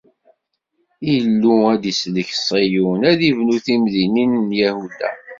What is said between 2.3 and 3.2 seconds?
Ṣiyun, ad